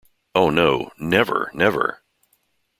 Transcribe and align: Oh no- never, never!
Oh 0.33 0.49
no- 0.49 0.91
never, 0.97 1.51
never! 1.53 2.01